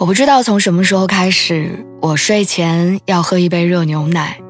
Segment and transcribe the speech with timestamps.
[0.00, 4.40] 我不知道从什么时候开始，我睡前要喝一杯热牛奶，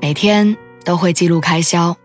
[0.00, 1.96] 每天都会记录开销，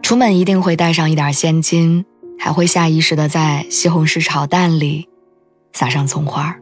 [0.00, 2.02] 出门一定会带上一点现金，
[2.38, 5.06] 还会下意识的在西红柿炒蛋里
[5.74, 6.56] 撒上葱花。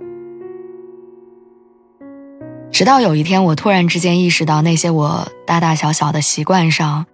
[2.73, 7.07] 直到有一天，我突然之间意识到，那些我大大小小的习惯上，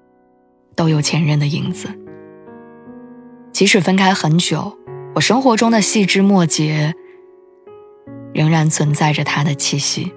[0.75, 1.91] 都有前任的影子。
[3.53, 4.75] 即使分开很久，
[5.17, 6.95] 我生活中的细枝末节。
[8.39, 10.15] 仍然存在着他的气息。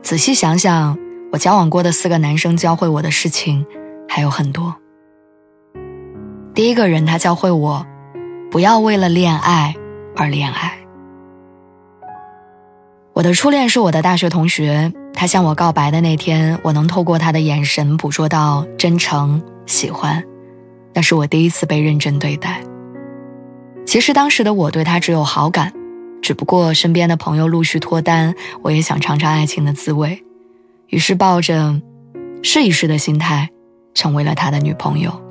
[0.00, 0.96] 仔细想想，
[1.32, 3.66] 我交往过的四个男生教会我的事情
[4.08, 4.72] 还有很多。
[6.54, 7.84] 第一个人，他教会我，
[8.48, 9.74] 不要为了恋爱
[10.14, 10.78] 而恋爱。
[13.12, 20.22] 我的初恋是我的大学同学，他向我告白的那天，我能透过他的眼神捕捉到真诚、喜欢，
[20.94, 22.62] 那是我第一次被认真对待。
[23.84, 25.72] 其实当时的我对他只有好感。
[26.22, 30.24] 只不过身边的朋友陆续脱单，我也想尝尝爱情的滋味，
[30.88, 31.80] 于是抱着
[32.42, 33.50] 试一试的心态，
[33.94, 35.22] 成为了他的女朋友。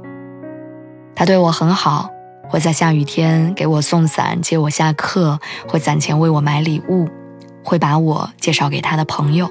[1.16, 2.10] 他对我很好，
[2.50, 7.08] 会在下雨天给我送伞、接我下课，会攒钱为我买礼物，
[7.64, 9.50] 会把我介绍给他的朋友。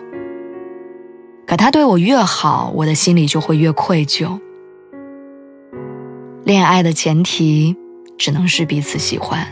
[1.46, 4.40] 可他对我越好，我的心里就会越愧疚。
[6.44, 7.76] 恋爱的前提
[8.16, 9.46] 只能是彼此喜欢。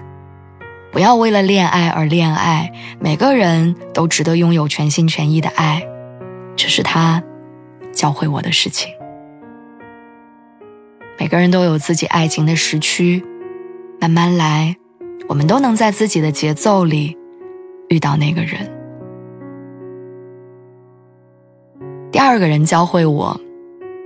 [0.93, 5.83] 不要为了恋爱而恋爱，每个人都值得拥有全心全意的爱，
[6.55, 7.23] 这是他
[7.95, 8.93] 教会我的事情。
[11.19, 13.25] 每个人都有自己爱情的时区，
[14.03, 14.77] 慢慢来，
[15.29, 17.17] 我们都能在自己的节奏里
[17.89, 18.71] 遇到那个人。
[22.11, 23.41] 第二个人教会我，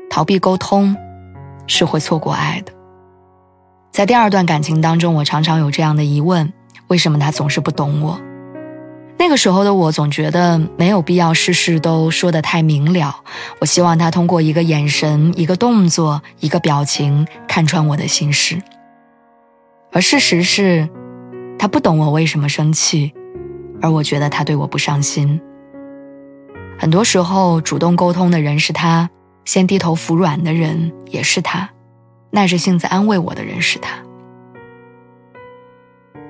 [0.08, 0.94] 逃避沟通
[1.66, 2.72] 是会错过爱的。
[3.90, 6.52] 在第二段感情当中，我常常有这样的疑问。
[6.88, 8.20] 为什么他总是不懂我？
[9.18, 13.22] 那个时候的我总觉得没有必要事事都说得太明了。
[13.60, 18.60] 我希望他通过一个眼神、一个动作、一个表情看穿我的心事。
[19.90, 20.86] 而事实是，
[21.58, 23.14] 他不懂我为什么生气，
[23.80, 25.40] 而我觉得他对我不上心。
[26.78, 29.08] 很多时候，主动沟通的人是他，
[29.46, 31.70] 先低头服软的人也是他，
[32.32, 33.96] 耐着性子安慰我的人是他。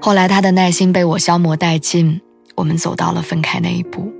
[0.06, 2.20] 后来，他的耐心被我消磨殆尽，
[2.54, 4.12] 我们走到了分开那一步。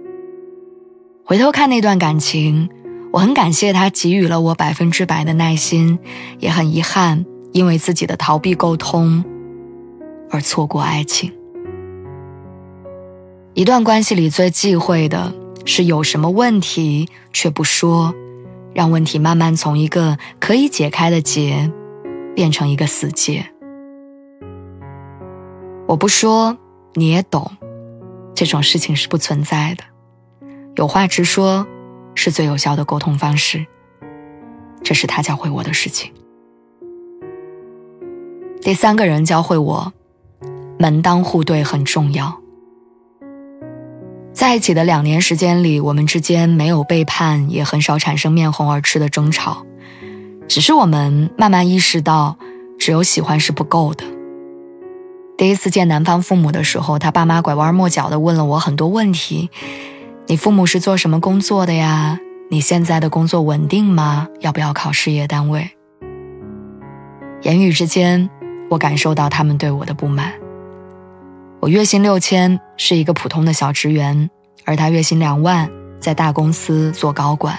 [1.25, 2.69] 回头看那段感情，
[3.13, 5.97] 我很感谢他给予了我百分之百的耐心，
[6.41, 9.25] 也很遗憾因为自己的逃避沟通
[10.29, 11.33] 而错过爱情。
[13.55, 15.33] 一段关系里最忌讳的
[15.65, 18.13] 是有什么问题却不说，
[18.75, 21.71] 让问题慢慢从一个可以解开的结，
[22.35, 23.47] 变成一个死结。
[25.87, 26.59] 我不说，
[26.95, 27.49] 你也懂，
[28.35, 29.85] 这种事情是不存在的。
[30.75, 31.65] 有话直说，
[32.17, 33.65] 是最有效的沟通方式。
[34.83, 36.13] 这是他教会我的事情。
[38.61, 39.93] 第三个人教会我，
[40.77, 42.41] 门当户对很重要。
[44.33, 49.65] 在一起的两年时间里，我们之间没有背叛，也很少产生面红耳赤的争吵，
[50.49, 52.37] 只是我们慢慢意识到，
[52.77, 54.05] 只有喜欢是不够的。
[55.37, 59.51] 第一次见男方父母的时候，他爸妈拐弯抹角的问了我很多问题
[60.29, 62.19] ：“你父母是做什么工作的呀？
[62.51, 64.29] 你现在的工作稳定吗？
[64.41, 65.71] 要不要考事业单位？”
[67.43, 68.31] 言语之间，
[68.71, 70.33] 我感受到他们对我的不满。
[71.61, 74.31] 我月薪六千，是一个普通的小职员，
[74.65, 77.59] 而他月薪两万，在大公司做高管。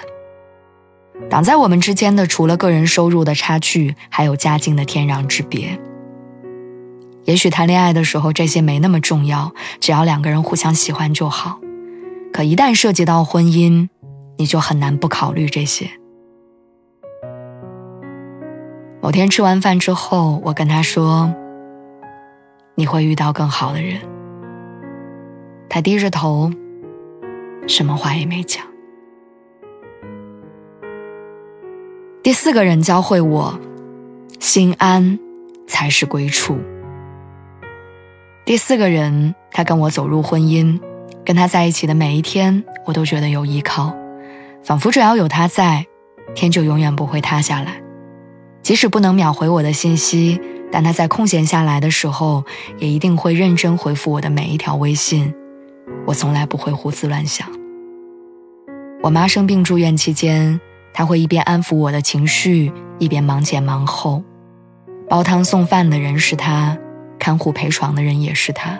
[1.30, 5.80] 挡在我们之间的，除了个人收入的差距，还有家境的天壤之别。
[7.28, 11.60] 也许谈恋爱的时候这些没那么重要，只要两个人互相喜欢就好。
[12.32, 13.90] 可一旦涉及到婚姻，
[14.38, 15.90] 你就很难不考虑这些。
[19.02, 21.34] 某天吃完饭之后，我跟他说
[22.76, 24.00] ：“你会遇到更好的人。”
[25.68, 26.50] 他低着头，
[27.68, 28.66] 什么话也没讲。
[32.24, 33.60] 第四个人教会我，
[34.40, 35.20] 心安。
[35.70, 36.58] 才是归处。
[38.48, 40.80] 第四个人，他跟我走入婚姻，
[41.26, 43.94] 跟他在一起的每一天，我都觉得有依靠，
[44.64, 45.86] 仿佛只要有他在，
[46.34, 47.74] 天就永远不会塌下来。
[48.64, 50.40] 即使不能秒回我的信息，
[50.72, 52.42] 但他在空闲下来的时候，
[52.78, 55.34] 也一定会认真回复我的每一条微信。
[56.06, 57.46] 我从来不会胡思乱想。
[59.02, 60.58] 我妈生病住院期间，
[60.94, 64.24] 他会一边安抚我的情绪，一边忙前忙后，
[65.10, 66.78] 煲汤送饭的人是他。
[67.20, 68.80] 看护陪床的人也是他。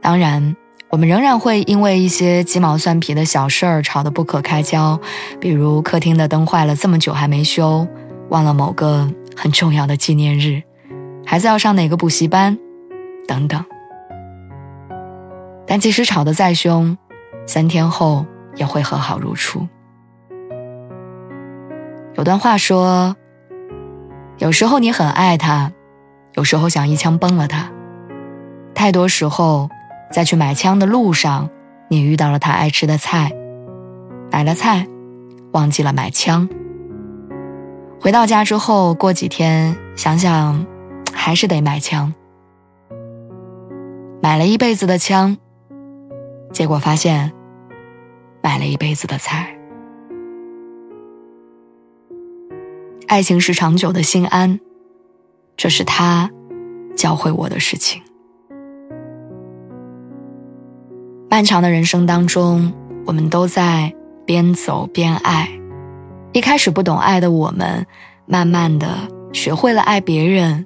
[0.00, 0.56] 当然，
[0.88, 4.98] 我们仍然会因为一些鸡毛蒜皮的小事儿吵得不可开交，
[5.38, 7.86] 比如客厅的灯坏了这么久还没修，
[8.30, 10.62] 忘了某个很重要的纪念日，
[11.26, 12.58] 孩子要上哪个补习班，
[13.28, 13.64] 等等。
[15.66, 16.96] 但即使吵得再凶，
[17.46, 19.68] 三天后也会和好如初。
[22.16, 23.14] 有段话说
[24.38, 25.70] ：“有时候你很爱他。”
[26.34, 27.70] 有时候想一枪崩了他，
[28.74, 29.68] 太多时候，
[30.12, 31.50] 在去买枪的路上，
[31.88, 33.32] 你遇到了他爱吃的菜，
[34.30, 34.86] 买了菜，
[35.52, 36.48] 忘记了买枪。
[38.00, 40.64] 回到家之后，过几天想想，
[41.12, 42.14] 还是得买枪。
[44.22, 45.36] 买了一辈子的枪，
[46.52, 47.32] 结果发现，
[48.42, 49.56] 买了一辈子的菜。
[53.08, 54.60] 爱情是长久的心安。
[55.60, 56.30] 这是他
[56.96, 58.00] 教会我的事情。
[61.28, 62.72] 漫长的人生当中，
[63.04, 65.50] 我们都在边走边爱。
[66.32, 67.86] 一开始不懂爱的我们，
[68.24, 68.88] 慢慢的
[69.34, 70.64] 学会了爱别人，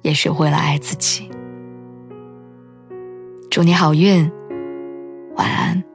[0.00, 1.30] 也学会了爱自己。
[3.50, 4.32] 祝你好运，
[5.36, 5.89] 晚安。